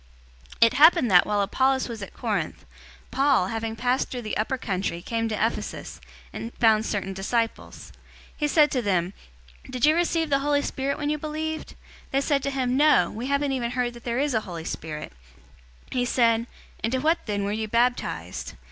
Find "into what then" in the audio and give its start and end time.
16.83-17.43